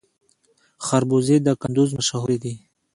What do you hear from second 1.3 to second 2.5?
د کندز مشهورې